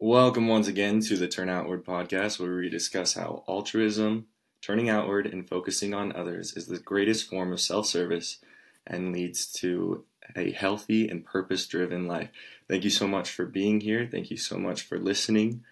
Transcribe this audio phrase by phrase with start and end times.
[0.00, 4.26] Welcome once again to the Turn Outward podcast, where we discuss how altruism,
[4.62, 8.38] turning outward, and focusing on others is the greatest form of self service
[8.86, 10.04] and leads to
[10.36, 12.28] a healthy and purpose driven life.
[12.68, 14.08] Thank you so much for being here.
[14.08, 15.64] Thank you so much for listening.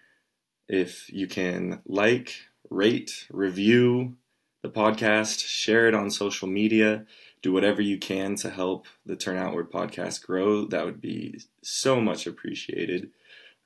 [0.67, 2.35] If you can like,
[2.69, 4.17] rate, review
[4.61, 7.05] the podcast, share it on social media,
[7.41, 12.01] do whatever you can to help the Turn Outward podcast grow, that would be so
[12.01, 13.11] much appreciated.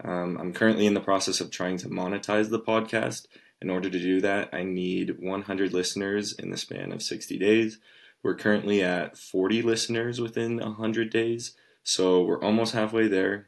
[0.03, 3.27] Um, I'm currently in the process of trying to monetize the podcast.
[3.61, 7.77] In order to do that, I need 100 listeners in the span of 60 days.
[8.23, 13.47] We're currently at 40 listeners within 100 days, so we're almost halfway there.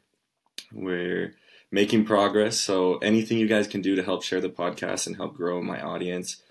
[0.72, 1.36] We're
[1.72, 5.36] making progress, so anything you guys can do to help share the podcast and help
[5.36, 6.42] grow my audience,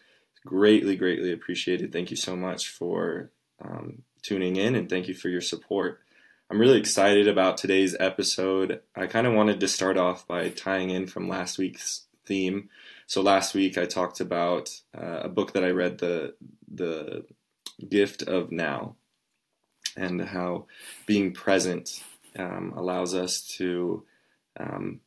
[0.44, 1.92] greatly, greatly appreciated.
[1.92, 3.30] Thank you so much for
[3.60, 6.00] um, tuning in and thank you for your support.
[6.52, 8.82] I'm really excited about today's episode.
[8.94, 12.68] I kind of wanted to start off by tying in from last week's theme.
[13.06, 16.34] So last week I talked about uh, a book that I read, the
[16.70, 17.24] the
[17.88, 18.96] gift of now,
[19.96, 20.66] and how
[21.06, 22.04] being present
[22.38, 24.04] um, allows us to
[24.60, 25.00] um,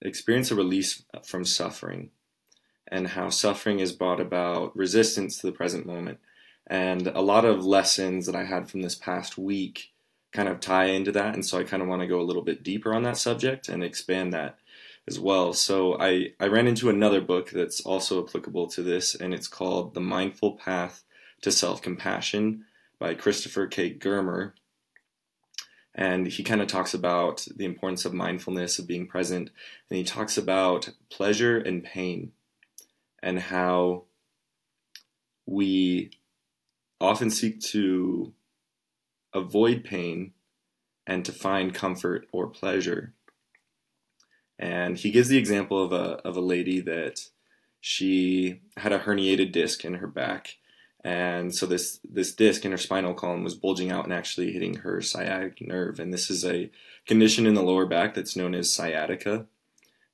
[0.00, 2.10] experience a release from suffering,
[2.88, 6.18] and how suffering is brought about resistance to the present moment.
[6.66, 9.91] And a lot of lessons that I had from this past week
[10.32, 11.34] kind of tie into that.
[11.34, 13.68] And so I kind of want to go a little bit deeper on that subject
[13.68, 14.58] and expand that
[15.06, 15.52] as well.
[15.52, 19.94] So I, I ran into another book that's also applicable to this, and it's called
[19.94, 21.04] The Mindful Path
[21.42, 22.64] to Self Compassion
[22.98, 23.92] by Christopher K.
[23.92, 24.52] Germer.
[25.94, 29.50] And he kind of talks about the importance of mindfulness, of being present,
[29.90, 32.32] and he talks about pleasure and pain
[33.22, 34.04] and how
[35.44, 36.10] we
[36.98, 38.32] often seek to
[39.34, 40.32] avoid pain
[41.06, 43.14] and to find comfort or pleasure.
[44.58, 47.20] And he gives the example of a, of a lady that
[47.80, 50.58] she had a herniated disc in her back.
[51.04, 54.76] And so this, this disc in her spinal column was bulging out and actually hitting
[54.76, 55.98] her sciatic nerve.
[55.98, 56.70] And this is a
[57.06, 59.46] condition in the lower back that's known as sciatica.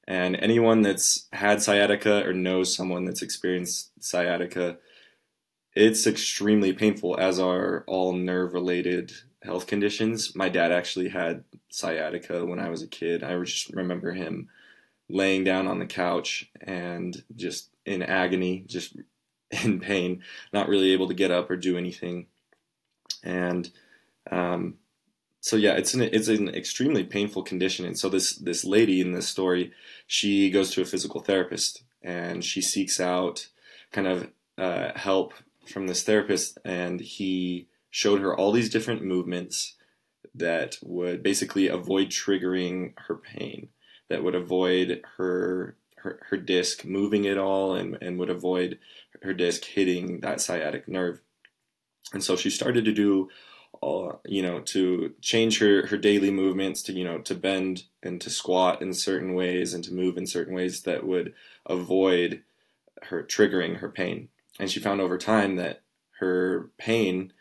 [0.07, 4.79] And anyone that's had sciatica or knows someone that's experienced sciatica
[5.79, 9.13] it's extremely painful, as are all nerve related
[9.45, 10.35] health conditions.
[10.35, 13.23] My dad actually had sciatica when I was a kid.
[13.23, 14.49] I just remember him
[15.09, 18.97] laying down on the couch and just in agony, just
[19.63, 22.27] in pain, not really able to get up or do anything.
[23.23, 23.71] And
[24.33, 24.79] um,
[25.41, 27.87] so yeah, it's an it's an extremely painful condition.
[27.87, 29.71] And so this this lady in this story,
[30.09, 33.47] she goes to a physical therapist and she seeks out
[33.93, 35.35] kind of uh, help
[35.69, 39.77] from this therapist, and he showed her all these different movements
[40.35, 43.69] that would basically avoid triggering her pain,
[44.09, 48.79] that would avoid her her, her disc moving at all, and, and would avoid
[49.23, 51.21] her disc hitting that sciatic nerve.
[52.13, 53.29] And so she started to do
[53.83, 58.21] uh, you know, to change her, her daily movements to, you know, to bend and
[58.21, 61.33] to squat in certain ways and to move in certain ways that would
[61.67, 62.43] avoid
[63.03, 64.29] her triggering her pain.
[64.59, 65.83] And she found over time that
[66.21, 67.33] her pain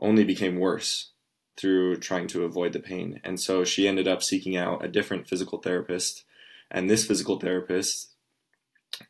[0.00, 1.10] only became worse
[1.56, 3.20] through trying to avoid the pain.
[3.24, 6.24] And so she ended up seeking out a different physical therapist.
[6.70, 8.12] And this physical therapist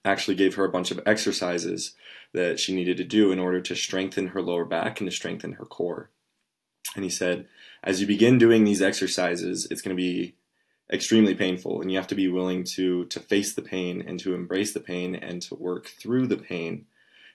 [0.04, 1.94] actually gave her a bunch of exercises
[2.32, 5.52] that she needed to do in order to strengthen her lower back and to strengthen
[5.52, 6.10] her core.
[6.94, 7.46] And he said,
[7.82, 10.34] as you begin doing these exercises, it's going to be
[10.92, 14.34] extremely painful and you have to be willing to to face the pain and to
[14.34, 16.84] embrace the pain and to work through the pain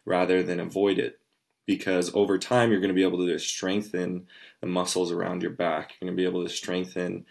[0.07, 1.19] rather than avoid it.
[1.66, 4.28] Because over time, you're going to be able to strengthen
[4.62, 5.91] the muscles around your back.
[6.00, 7.25] You're going to be able to strengthen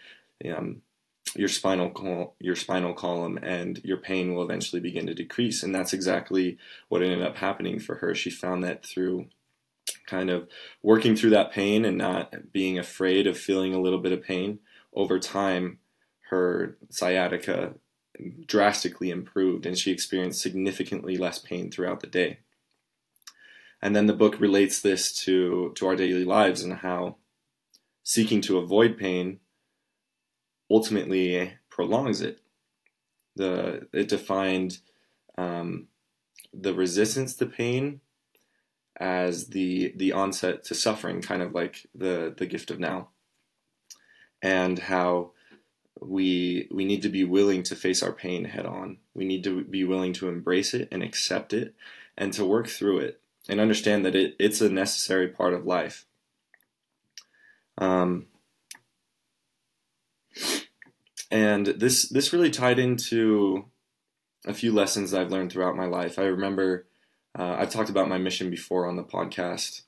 [0.45, 0.83] um,
[1.35, 5.63] your spinal col- your spinal column, and your pain will eventually begin to decrease.
[5.63, 8.13] And that's exactly what ended up happening for her.
[8.13, 9.27] She found that through
[10.05, 10.47] kind of
[10.83, 14.59] working through that pain and not being afraid of feeling a little bit of pain
[14.93, 15.79] over time
[16.29, 17.73] her sciatica
[18.45, 22.39] drastically improved and she experienced significantly less pain throughout the day
[23.81, 27.17] and then the book relates this to to our daily lives and how
[28.03, 29.39] seeking to avoid pain
[30.69, 32.39] ultimately prolongs it.
[33.35, 34.79] The it defined
[35.37, 35.87] um,
[36.53, 38.01] the resistance to pain
[38.99, 43.09] as the the onset to suffering, kind of like the the gift of now,
[44.41, 45.31] and how
[46.01, 48.97] we we need to be willing to face our pain head on.
[49.13, 51.75] We need to be willing to embrace it and accept it,
[52.17, 56.05] and to work through it and understand that it, it's a necessary part of life.
[57.77, 58.27] Um,
[61.29, 63.65] and this this really tied into
[64.45, 66.17] a few lessons I've learned throughout my life.
[66.17, 66.87] I remember
[67.37, 69.81] uh, I've talked about my mission before on the podcast.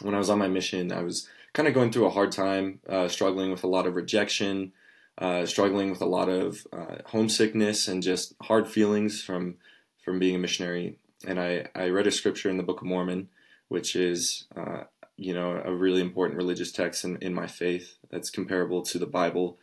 [0.00, 2.80] When I was on my mission, I was kind of going through a hard time,
[2.88, 4.72] uh, struggling with a lot of rejection,
[5.18, 9.56] uh, struggling with a lot of uh, homesickness and just hard feelings from
[10.00, 10.98] from being a missionary.
[11.26, 13.28] And I, I read a scripture in the Book of Mormon,
[13.68, 14.84] which is uh,
[15.16, 19.06] you know a really important religious text in, in my faith that's comparable to the
[19.06, 19.58] Bible.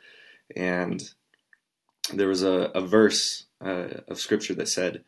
[0.56, 1.02] And
[2.14, 5.04] there was a, a verse uh, of scripture that said,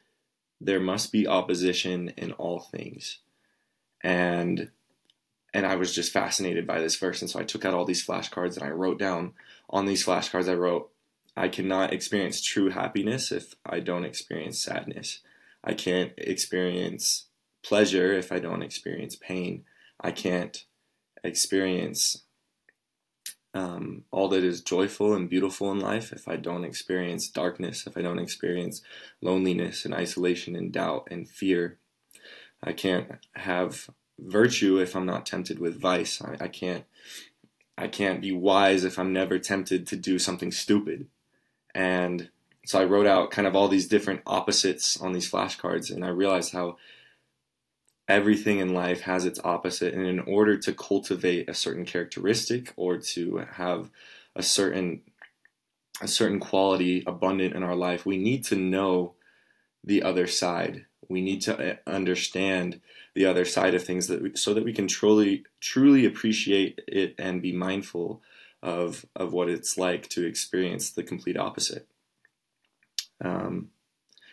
[0.61, 3.19] "There must be opposition in all things,"
[4.01, 4.71] and
[5.55, 7.21] and I was just fascinated by this verse.
[7.21, 9.33] And so I took out all these flashcards and I wrote down
[9.69, 10.91] on these flashcards, I wrote,
[11.37, 15.19] I cannot experience true happiness if I don't experience sadness.
[15.65, 17.25] I can't experience
[17.63, 19.63] pleasure if I don't experience pain.
[19.99, 20.63] I can't
[21.23, 22.23] experience
[23.55, 27.97] um, all that is joyful and beautiful in life if I don't experience darkness, if
[27.97, 28.81] I don't experience
[29.21, 31.77] loneliness and isolation and doubt and fear.
[32.61, 33.89] I can't have
[34.19, 36.21] virtue if I'm not tempted with vice.
[36.21, 36.83] I, I can't
[37.77, 41.07] I can't be wise if I'm never tempted to do something stupid.
[41.73, 42.29] And
[42.65, 46.09] so I wrote out kind of all these different opposites on these flashcards, and I
[46.09, 46.77] realized how
[48.07, 49.93] everything in life has its opposite.
[49.93, 53.89] And in order to cultivate a certain characteristic or to have
[54.35, 55.01] a certain
[56.01, 59.15] a certain quality abundant in our life, we need to know
[59.81, 60.85] the other side.
[61.07, 62.81] We need to uh, understand
[63.13, 67.15] the other side of things that we, so that we can truly truly appreciate it
[67.17, 68.21] and be mindful
[68.61, 71.87] of of what it's like to experience the complete opposite.
[73.23, 73.69] Um,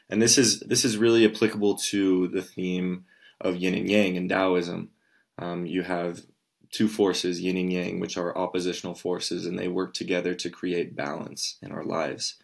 [0.08, 3.04] and this is this is really applicable to the theme
[3.40, 4.90] of yin and yang in Taoism.
[5.38, 6.22] Um, you have
[6.70, 10.96] two forces, yin and yang, which are oppositional forces, and they work together to create
[10.96, 12.36] balance in our lives.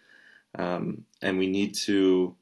[0.59, 2.37] Um, and we need to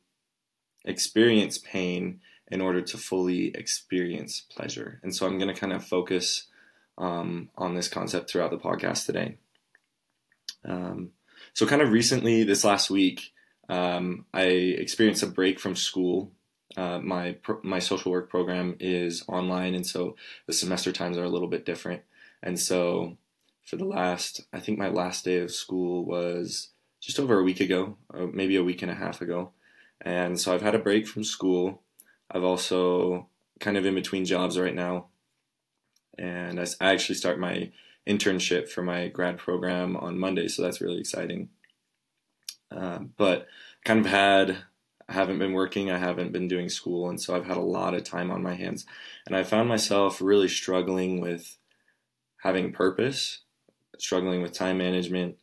[0.84, 5.00] experience pain in order to fully experience pleasure.
[5.02, 6.46] And so I'm going to kind of focus
[6.98, 9.38] um, on this concept throughout the podcast today.
[10.64, 11.10] Um,
[11.54, 13.32] so, kind of recently, this last week,
[13.68, 16.32] um, I experienced a break from school.
[16.76, 20.16] Uh, my my social work program is online, and so
[20.46, 22.02] the semester times are a little bit different.
[22.42, 23.16] And so,
[23.64, 26.68] for the last, I think my last day of school was
[27.00, 29.52] just over a week ago, uh, maybe a week and a half ago.
[30.00, 31.82] And so I've had a break from school.
[32.30, 33.28] I've also
[33.60, 35.06] kind of in between jobs right now.
[36.18, 37.70] And I, I actually start my
[38.06, 41.48] internship for my grad program on Monday, so that's really exciting.
[42.70, 43.46] Uh, but
[43.84, 44.58] kind of had,
[45.08, 47.94] I haven't been working, I haven't been doing school, and so I've had a lot
[47.94, 48.86] of time on my hands.
[49.26, 51.56] And I found myself really struggling with
[52.38, 53.40] having purpose,
[53.98, 55.36] struggling with time management,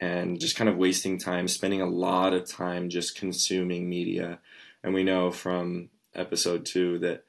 [0.00, 4.40] and just kind of wasting time, spending a lot of time just consuming media.
[4.82, 7.24] And we know from episode two that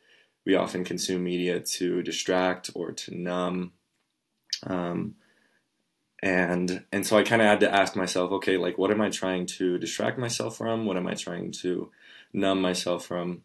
[0.46, 3.74] we often consume media to distract or to numb.
[4.66, 5.16] Um,
[6.24, 9.10] and and so I kind of had to ask myself, okay, like what am I
[9.10, 10.86] trying to distract myself from?
[10.86, 11.92] What am I trying to
[12.32, 13.44] numb myself from?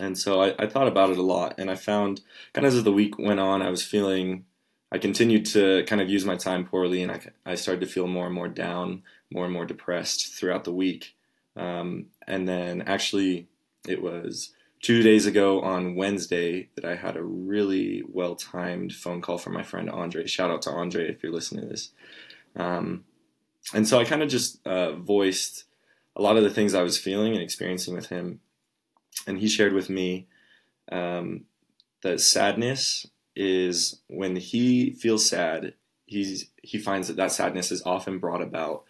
[0.00, 2.20] And so I, I thought about it a lot, and I found
[2.52, 4.44] kind of as the week went on, I was feeling
[4.90, 8.08] I continued to kind of use my time poorly, and I, I started to feel
[8.08, 11.14] more and more down, more and more depressed throughout the week.
[11.54, 13.46] Um, and then actually,
[13.86, 14.50] it was
[14.80, 19.54] two days ago on Wednesday that I had a really well timed phone call from
[19.54, 20.26] my friend Andre.
[20.26, 21.90] Shout out to Andre if you're listening to this.
[22.56, 23.04] Um,
[23.74, 25.64] and so I kind of just uh, voiced
[26.16, 28.40] a lot of the things I was feeling and experiencing with him.
[29.26, 30.26] And he shared with me
[30.90, 31.44] um,
[32.02, 33.06] that sadness
[33.36, 35.74] is when he feels sad,
[36.06, 38.84] he's he finds that that sadness is often brought about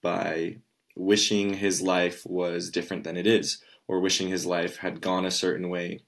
[0.00, 0.56] by
[0.96, 5.30] wishing his life was different than it is, or wishing his life had gone a
[5.30, 6.00] certain way,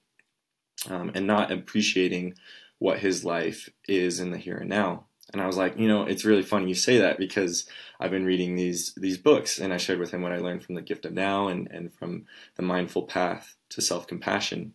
[0.88, 2.34] um, and not appreciating
[2.78, 5.06] what his life is in the here and now.
[5.32, 7.66] And I was like, you know, it's really funny you say that because
[7.98, 10.74] I've been reading these these books, and I shared with him what I learned from
[10.74, 12.26] the Gift of Now and and from
[12.56, 14.74] the Mindful Path to Self Compassion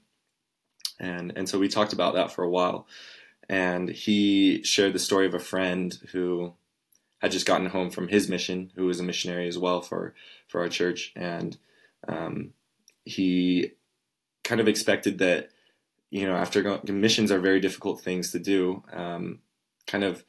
[1.00, 2.88] and and so we talked about that for a while.
[3.48, 6.53] And he shared the story of a friend who
[7.20, 10.13] had just gotten home from his mission who was a missionary as well for
[10.48, 11.13] for our church.
[11.15, 11.58] And
[12.08, 12.53] um,
[13.10, 13.72] he
[14.44, 15.50] kind of expected that
[16.10, 19.39] you know after missions are very difficult things to do um,
[19.88, 20.24] kind of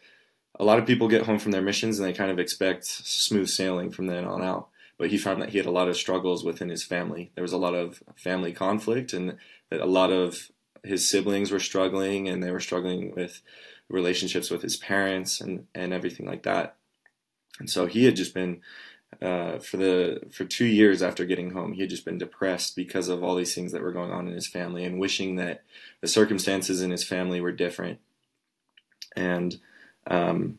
[0.59, 3.49] a lot of people get home from their missions and they kind of expect smooth
[3.49, 4.69] sailing from then on out
[4.99, 7.53] but he found that he had a lot of struggles within his family there was
[7.53, 9.37] a lot of family conflict and
[9.71, 10.51] that a lot of
[10.83, 13.43] his siblings were struggling and they were struggling with
[13.89, 16.77] relationships with his parents and, and everything like that.
[17.59, 18.61] And so he had just been
[19.21, 23.09] uh, for the for two years after getting home, he had just been depressed because
[23.09, 25.63] of all these things that were going on in his family, and wishing that
[26.01, 27.99] the circumstances in his family were different.
[29.17, 29.59] And
[30.07, 30.59] um,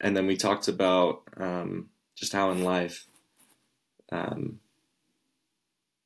[0.00, 3.06] and then we talked about um, just how in life,
[4.12, 4.60] um,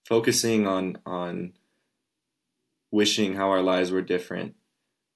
[0.04, 1.52] focusing on on
[2.90, 4.54] wishing how our lives were different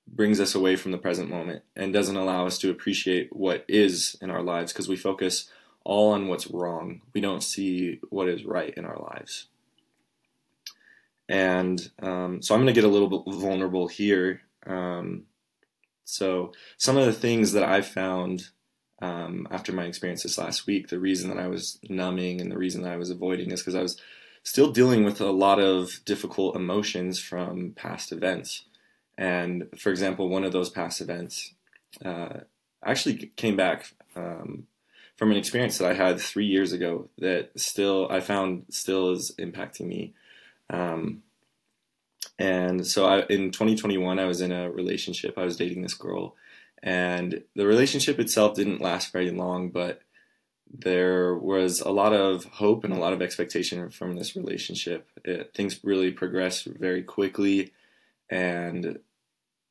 [0.06, 4.16] brings us away from the present moment and doesn't allow us to appreciate what is
[4.20, 5.50] in our lives because we focus
[5.86, 7.00] all on what's wrong.
[7.14, 9.46] We don't see what is right in our lives.
[11.28, 14.42] And um, so I'm going to get a little bit vulnerable here.
[14.66, 15.24] Um,
[16.04, 18.50] so, some of the things that I found
[19.00, 22.58] um, after my experience this last week, the reason that I was numbing and the
[22.58, 24.00] reason that I was avoiding is because I was
[24.42, 28.64] still dealing with a lot of difficult emotions from past events.
[29.18, 31.54] And for example, one of those past events
[32.04, 32.40] uh,
[32.84, 34.66] actually came back um,
[35.16, 39.34] from an experience that I had three years ago that still I found still is
[39.38, 40.14] impacting me.
[40.70, 41.22] Um,
[42.38, 45.38] and so I, in 2021, I was in a relationship.
[45.38, 46.36] I was dating this girl,
[46.82, 50.02] and the relationship itself didn't last very long, but
[50.70, 55.08] there was a lot of hope and a lot of expectation from this relationship.
[55.24, 57.72] It, things really progressed very quickly,
[58.28, 58.98] and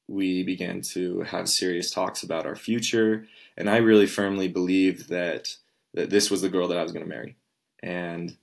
[0.07, 3.27] we began to have serious talks about our future.
[3.57, 5.55] And I really firmly believed that
[5.93, 7.37] that this was the girl that I was going to marry.
[7.81, 8.35] And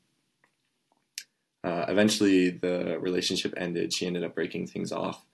[1.63, 3.93] uh, eventually, the relationship ended.
[3.93, 5.25] She ended up breaking things off,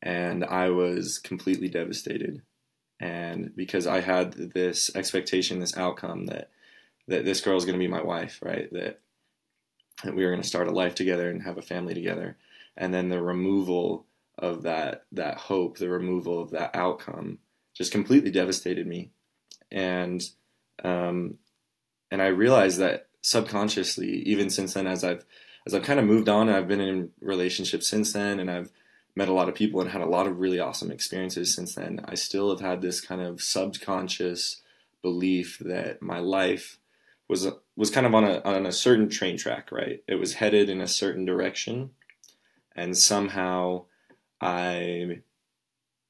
[0.00, 2.42] and I was completely devastated.
[3.00, 6.50] And because I had this expectation, this outcome that
[7.06, 8.72] that this girl is going to be my wife, right?
[8.72, 9.00] That,
[10.04, 12.38] that we were going to start a life together and have a family together.
[12.78, 14.06] And then the removal
[14.38, 17.38] of that that hope, the removal of that outcome,
[17.74, 19.10] just completely devastated me.
[19.70, 20.22] And
[20.82, 21.38] um,
[22.10, 25.24] and I realized that subconsciously, even since then, as I've
[25.66, 28.70] as I've kind of moved on, I've been in relationships since then, and I've
[29.16, 32.00] met a lot of people and had a lot of really awesome experiences since then.
[32.04, 34.60] I still have had this kind of subconscious
[35.02, 36.78] belief that my life
[37.28, 40.02] was was kind of on a on a certain train track, right?
[40.06, 41.90] It was headed in a certain direction,
[42.76, 43.84] and somehow
[44.44, 45.22] I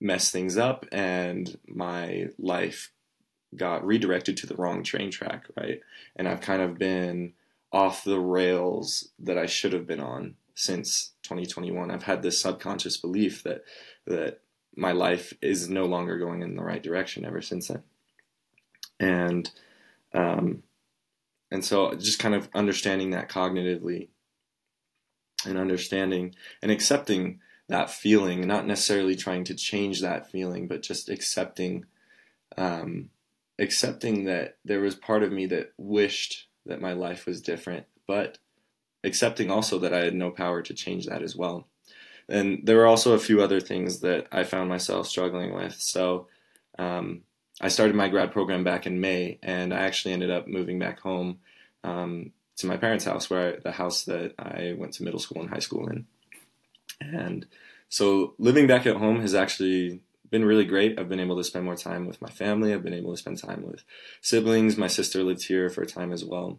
[0.00, 2.90] messed things up, and my life
[3.56, 5.80] got redirected to the wrong train track, right?
[6.16, 7.34] And I've kind of been
[7.72, 11.90] off the rails that I should have been on since 2021.
[11.90, 13.64] I've had this subconscious belief that
[14.06, 14.40] that
[14.76, 17.84] my life is no longer going in the right direction ever since then.
[18.98, 19.50] And
[20.12, 20.64] um,
[21.52, 24.08] and so just kind of understanding that cognitively
[25.46, 31.08] and understanding and accepting that feeling, not necessarily trying to change that feeling, but just
[31.08, 31.86] accepting,
[32.56, 33.10] um,
[33.58, 38.38] accepting that there was part of me that wished that my life was different, but
[39.02, 41.66] accepting also that I had no power to change that as well.
[42.28, 45.74] And there were also a few other things that I found myself struggling with.
[45.74, 46.28] So
[46.78, 47.22] um,
[47.60, 51.00] I started my grad program back in May, and I actually ended up moving back
[51.00, 51.38] home
[51.82, 55.42] um, to my parents' house, where I, the house that I went to middle school
[55.42, 56.06] and high school in.
[57.00, 57.46] And
[57.88, 60.98] so living back at home has actually been really great.
[60.98, 62.72] I've been able to spend more time with my family.
[62.72, 63.84] I've been able to spend time with
[64.20, 64.76] siblings.
[64.76, 66.58] My sister lived here for a time as well.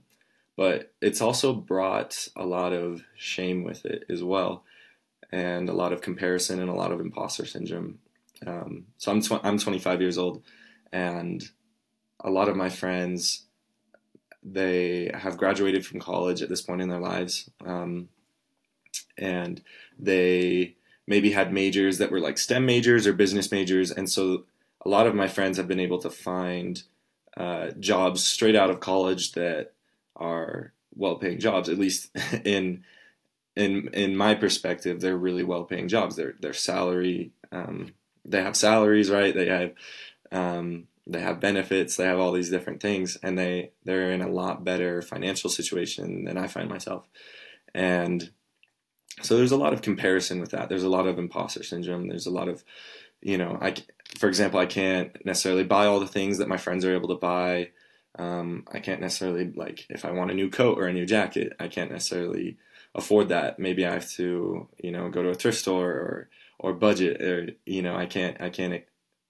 [0.56, 4.64] But it's also brought a lot of shame with it as well,
[5.30, 8.00] and a lot of comparison and a lot of imposter syndrome.
[8.48, 10.44] Um, so I'm tw- I'm 25 years old,
[10.94, 11.44] and
[12.22, 13.46] a lot of my friends
[14.42, 18.08] they have graduated from college at this point in their lives, um,
[19.18, 19.62] and
[19.98, 20.76] they
[21.08, 24.44] maybe had majors that were like STEM majors or business majors, and so
[24.86, 26.84] a lot of my friends have been able to find
[27.38, 29.74] uh, jobs straight out of college that
[30.16, 31.70] are well-paying jobs.
[31.70, 32.84] At least in
[33.56, 36.16] in in my perspective, they're really well-paying jobs.
[36.16, 37.94] Their salary, um,
[38.24, 39.34] they have salaries, right?
[39.34, 39.74] They have
[40.32, 44.30] um, they have benefits, they have all these different things, and they they're in a
[44.30, 47.08] lot better financial situation than I find myself.
[47.74, 48.32] And
[49.22, 50.70] so there's a lot of comparison with that.
[50.70, 52.08] There's a lot of imposter syndrome.
[52.08, 52.64] There's a lot of,
[53.22, 53.76] you know, I
[54.18, 57.16] for example, I can't necessarily buy all the things that my friends are able to
[57.16, 57.72] buy.
[58.18, 61.54] Um, I can't necessarily like if I want a new coat or a new jacket,
[61.60, 62.58] I can't necessarily
[62.94, 63.60] afford that.
[63.60, 66.30] Maybe I have to, you know, go to a thrift store or
[66.60, 68.84] or budget or you know, I can't I can't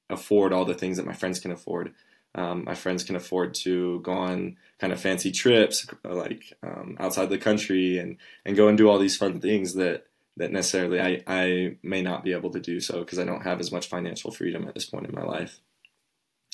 [0.10, 1.94] afford all the things that my friends can afford.
[2.36, 7.30] Um, my friends can afford to go on kind of fancy trips, like um, outside
[7.30, 10.06] the country, and and go and do all these fun things that
[10.38, 13.60] that necessarily I, I may not be able to do so because I don't have
[13.60, 15.60] as much financial freedom at this point in my life.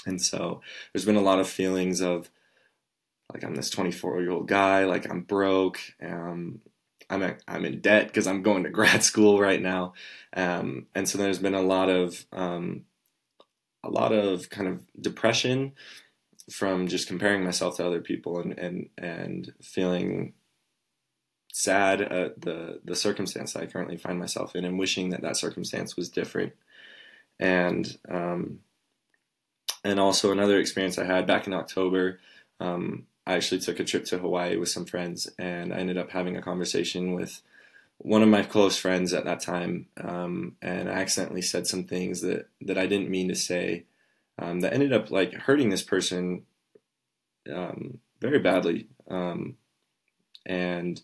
[0.05, 0.61] And so
[0.93, 2.29] there's been a lot of feelings of
[3.33, 6.61] like I'm this 24 year old guy, like I'm broke, um,
[7.09, 9.93] I'm a, I'm in debt because I'm going to grad school right now,
[10.33, 12.85] um, and so there's been a lot of um,
[13.83, 15.73] a lot of kind of depression
[16.51, 20.33] from just comparing myself to other people and and and feeling
[21.53, 25.95] sad at the the circumstance I currently find myself in and wishing that that circumstance
[25.95, 26.53] was different.
[27.39, 28.59] And um,
[29.83, 32.19] and also another experience I had back in October
[32.59, 36.11] um, I actually took a trip to Hawaii with some friends and I ended up
[36.11, 37.41] having a conversation with
[38.03, 42.21] one of my close friends at that time um, and I accidentally said some things
[42.21, 43.85] that that I didn't mean to say
[44.39, 46.43] um, that ended up like hurting this person
[47.51, 48.87] um, very badly.
[49.09, 49.57] Um,
[50.45, 51.01] and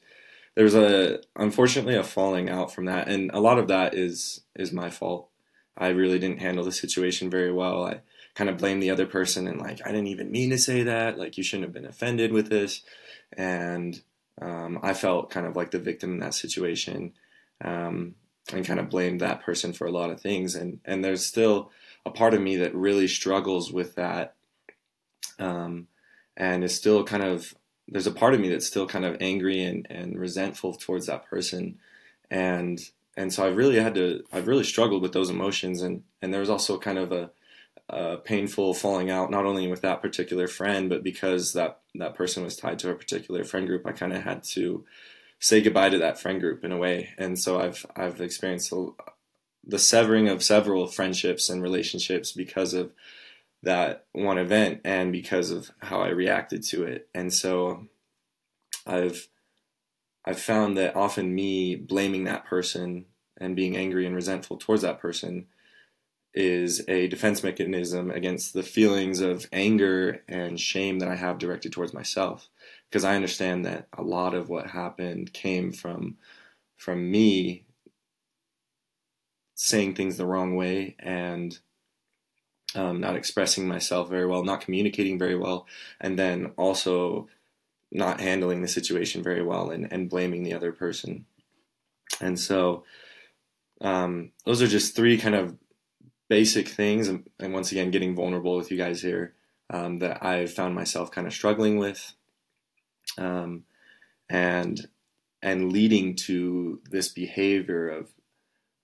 [0.55, 4.41] there was a unfortunately a falling out from that, and a lot of that is
[4.55, 5.29] is my fault.
[5.77, 7.85] I really didn't handle the situation very well.
[7.85, 8.01] I
[8.33, 11.17] kind of blamed the other person and like I didn't even mean to say that.
[11.17, 12.81] Like you shouldn't have been offended with this,
[13.33, 14.01] and
[14.41, 17.13] um, I felt kind of like the victim in that situation,
[17.63, 18.15] um,
[18.53, 20.55] and kind of blamed that person for a lot of things.
[20.55, 21.71] And and there's still
[22.05, 24.35] a part of me that really struggles with that,
[25.39, 25.87] um,
[26.35, 27.53] and is still kind of
[27.87, 31.25] there's a part of me that's still kind of angry and, and resentful towards that
[31.25, 31.79] person,
[32.29, 32.79] and
[33.15, 36.41] and so I've really had to I've really struggled with those emotions, and and there
[36.41, 37.31] was also kind of a,
[37.89, 42.43] a painful falling out not only with that particular friend, but because that that person
[42.43, 44.85] was tied to a particular friend group, I kind of had to
[45.39, 48.89] say goodbye to that friend group in a way, and so I've I've experienced a,
[49.65, 52.91] the severing of several friendships and relationships because of
[53.63, 57.09] that one event and because of how I reacted to it.
[57.13, 57.87] And so
[58.85, 59.27] I've
[60.25, 63.05] I've found that often me blaming that person
[63.37, 65.47] and being angry and resentful towards that person
[66.37, 71.71] is a defense mechanism against the feelings of anger and shame that I have directed
[71.71, 72.47] towards myself
[72.87, 76.17] because I understand that a lot of what happened came from
[76.77, 77.65] from me
[79.55, 81.57] saying things the wrong way and
[82.75, 85.65] um, not expressing myself very well, not communicating very well,
[85.99, 87.27] and then also
[87.91, 91.25] not handling the situation very well and, and blaming the other person.
[92.21, 92.83] And so
[93.81, 95.57] um, those are just three kind of
[96.29, 97.07] basic things.
[97.07, 99.33] And, once again, getting vulnerable with you guys here
[99.69, 102.13] um, that I've found myself kind of struggling with.
[103.17, 103.63] Um,
[104.29, 104.87] and
[105.41, 108.09] and leading to this behavior of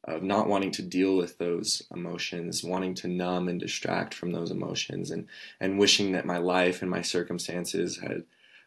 [0.05, 4.51] of not wanting to deal with those emotions, wanting to numb and distract from those
[4.51, 5.27] emotions, and
[5.59, 8.23] and wishing that my life and my circumstances had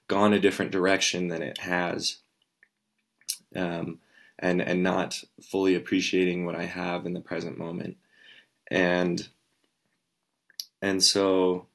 [0.09, 2.19] gone a different direction than it has,
[3.55, 3.99] um,
[4.39, 7.97] and and not fully appreciating what I have in the present moment,
[8.71, 9.29] and
[10.83, 11.67] and so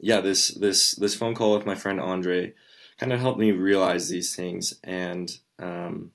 [0.00, 2.54] yeah, this this this phone call with my friend Andre
[2.98, 5.38] kind of helped me realize these things and.
[5.58, 6.12] Um,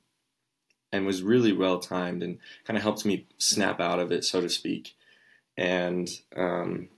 [0.92, 4.42] and was really well timed and kind of helped me snap out of it, so
[4.42, 4.96] to speak.
[5.58, 6.90] And um,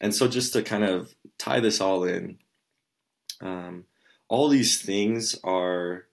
[0.00, 2.38] and so just to kind of tie this all in,
[3.40, 3.84] um,
[4.28, 6.06] all these things are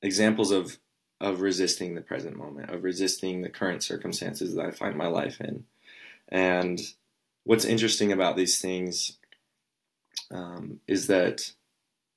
[0.00, 0.78] examples of
[1.22, 5.40] of resisting the present moment, of resisting the current circumstances that I find my life
[5.40, 5.64] in.
[6.28, 6.80] And
[7.44, 9.18] what's interesting about these things
[10.32, 11.52] um, is that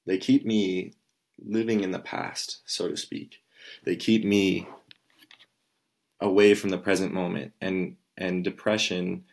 [0.07, 0.93] they keep me
[1.39, 3.43] living in the past, so to speak.
[3.83, 4.67] They keep me
[6.19, 9.25] away from the present moment, and and depression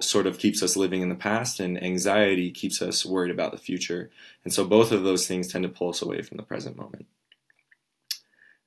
[0.00, 3.58] sort of keeps us living in the past, and anxiety keeps us worried about the
[3.58, 4.10] future.
[4.44, 7.06] And so both of those things tend to pull us away from the present moment.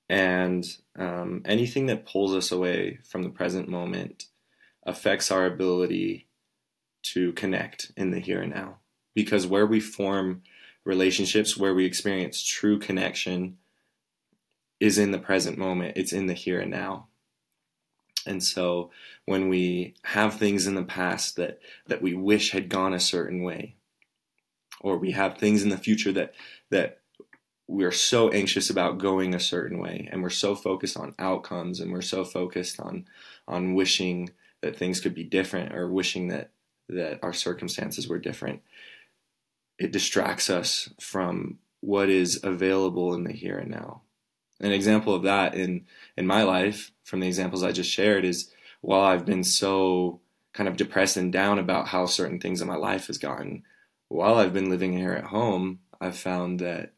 [0.09, 0.65] And
[0.97, 4.27] um, anything that pulls us away from the present moment
[4.83, 6.27] affects our ability
[7.03, 8.77] to connect in the here and now.
[9.13, 10.43] Because where we form
[10.85, 13.57] relationships, where we experience true connection,
[14.79, 17.07] is in the present moment, it's in the here and now.
[18.25, 18.91] And so
[19.25, 23.41] when we have things in the past that, that we wish had gone a certain
[23.41, 23.75] way,
[24.81, 26.33] or we have things in the future that,
[26.69, 26.96] that
[27.67, 31.91] we're so anxious about going a certain way, and we're so focused on outcomes, and
[31.91, 33.05] we're so focused on,
[33.47, 34.29] on wishing
[34.61, 36.51] that things could be different, or wishing that,
[36.89, 38.61] that our circumstances were different,
[39.77, 44.01] it distracts us from what is available in the here and now.
[44.59, 48.51] An example of that in in my life, from the examples I just shared, is
[48.81, 50.19] while I've been so
[50.53, 53.63] kind of depressed and down about how certain things in my life has gotten,
[54.07, 56.93] while I've been living here at home, I've found that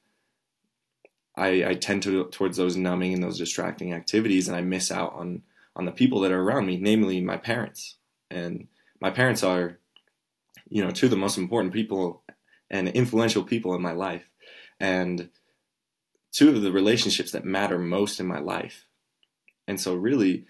[1.39, 5.13] I, I tend to towards those numbing and those distracting activities, and I miss out
[5.13, 5.43] on
[5.75, 7.95] on the people that are around me, namely my parents
[8.29, 8.67] and
[8.99, 9.79] my parents are,
[10.67, 12.23] you know, two of the most important people
[12.69, 14.29] and influential people in my life,
[14.79, 15.29] and
[16.31, 18.85] two of the relationships that matter most in my life.
[19.67, 20.45] And so, really,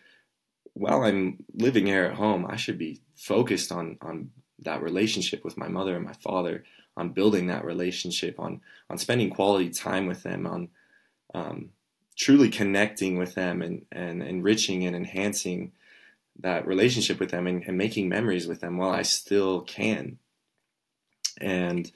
[0.73, 5.57] while I'm living here at home, I should be focused on on that relationship with
[5.57, 6.63] my mother and my father,
[6.97, 10.69] on building that relationship, on on spending quality time with them, on
[11.33, 11.69] um,
[12.17, 15.71] truly connecting with them and, and enriching and enhancing
[16.39, 20.17] that relationship with them and, and making memories with them while I still can.
[21.39, 21.91] And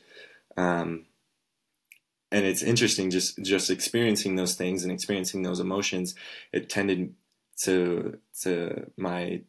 [0.55, 1.05] um,
[2.31, 6.15] and it's interesting just just experiencing those things and experiencing those emotions.
[6.51, 7.13] It tended
[7.61, 9.41] to to my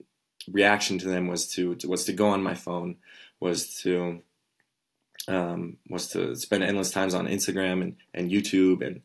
[0.50, 2.96] reaction to them was to, to was to go on my phone,
[3.40, 4.22] was to
[5.28, 9.00] um, was to spend endless times on Instagram and, and YouTube and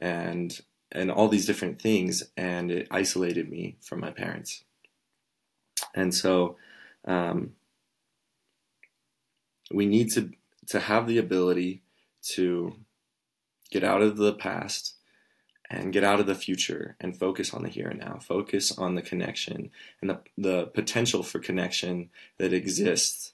[0.00, 0.60] and
[0.92, 4.64] and all these different things, and it isolated me from my parents.
[5.94, 6.56] And so,
[7.04, 7.52] um,
[9.72, 10.32] we need to
[10.68, 11.82] to have the ability
[12.22, 12.74] to
[13.70, 14.94] get out of the past
[15.70, 18.18] and get out of the future and focus on the here and now.
[18.20, 23.32] Focus on the connection and the, the potential for connection that exists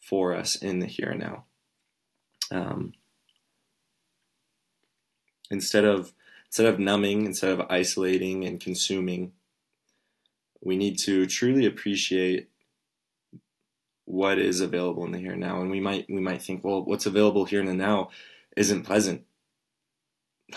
[0.00, 1.44] for us in the here and now.
[2.50, 2.94] Um,
[5.50, 6.12] instead of
[6.46, 9.32] instead of numbing, instead of isolating and consuming,
[10.60, 12.48] we need to truly appreciate
[14.04, 15.60] what is available in the here and now.
[15.60, 18.10] And we might we might think, well, what's available here and now
[18.56, 19.24] isn't pleasant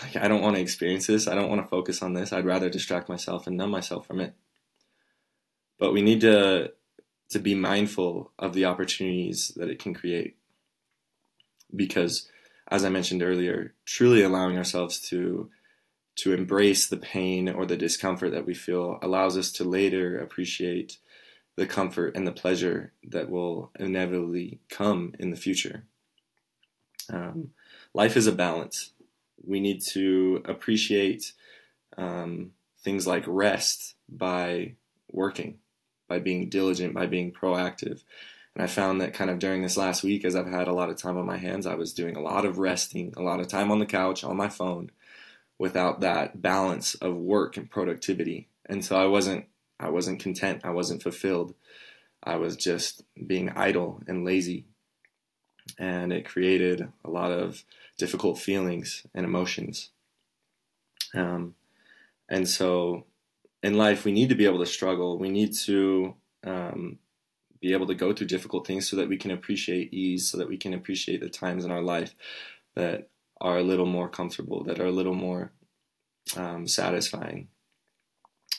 [0.02, 1.28] like I don't want to experience this.
[1.28, 2.32] I don't want to focus on this.
[2.32, 4.34] I'd rather distract myself and numb myself from it.
[5.78, 6.72] But we need to
[7.30, 10.36] to be mindful of the opportunities that it can create.
[11.74, 12.28] Because
[12.74, 15.48] as I mentioned earlier, truly allowing ourselves to
[16.16, 20.98] to embrace the pain or the discomfort that we feel allows us to later appreciate
[21.56, 25.84] the comfort and the pleasure that will inevitably come in the future.
[27.12, 27.50] Um,
[27.94, 28.90] life is a balance
[29.46, 31.32] we need to appreciate
[31.96, 34.74] um, things like rest by
[35.10, 35.58] working,
[36.08, 38.02] by being diligent, by being proactive.
[38.54, 40.88] And I found that kind of during this last week, as I've had a lot
[40.88, 43.48] of time on my hands, I was doing a lot of resting, a lot of
[43.48, 44.90] time on the couch, on my phone,
[45.58, 48.48] without that balance of work and productivity.
[48.66, 49.46] And so I wasn't,
[49.80, 50.60] I wasn't content.
[50.64, 51.54] I wasn't fulfilled.
[52.22, 54.66] I was just being idle and lazy.
[55.78, 57.64] And it created a lot of
[57.98, 59.90] difficult feelings and emotions.
[61.12, 61.54] Um,
[62.28, 63.04] and so
[63.62, 65.18] in life, we need to be able to struggle.
[65.18, 66.14] We need to
[66.44, 66.98] um,
[67.64, 70.48] be able to go through difficult things so that we can appreciate ease, so that
[70.48, 72.14] we can appreciate the times in our life
[72.76, 73.08] that
[73.40, 75.50] are a little more comfortable, that are a little more
[76.36, 77.48] um, satisfying.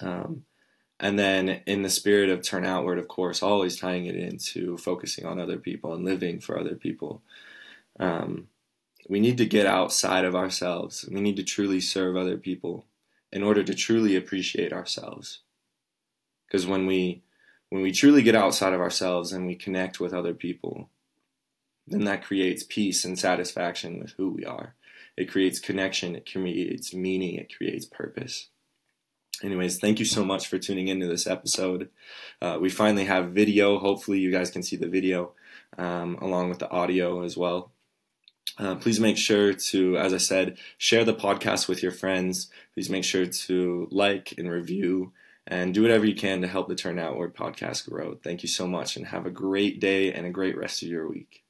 [0.02, 0.46] Um,
[1.00, 5.28] and then, in the spirit of turn outward, of course, always tying it into focusing
[5.28, 7.22] on other people and living for other people.
[8.00, 8.48] Um,
[9.08, 11.08] we need to get outside of ourselves.
[11.12, 12.88] We need to truly serve other people
[13.32, 15.42] in order to truly appreciate ourselves.
[16.48, 17.22] Because when we
[17.70, 20.90] when we truly get outside of ourselves and we connect with other people,
[21.88, 24.76] then that creates peace and satisfaction with who we are.
[25.18, 28.50] It creates connection, it creates meaning, it creates purpose.
[29.44, 31.90] Anyways, thank you so much for tuning into this episode.
[32.42, 33.78] Uh, we finally have video.
[33.80, 35.34] Hopefully, you guys can see the video
[35.78, 37.72] um, along with the audio as well.
[38.58, 42.50] Uh, please make sure to, as I said, share the podcast with your friends.
[42.74, 45.12] Please make sure to like and review
[45.48, 48.16] and do whatever you can to help the Turn Outward podcast grow.
[48.16, 51.08] Thank you so much and have a great day and a great rest of your
[51.08, 51.45] week.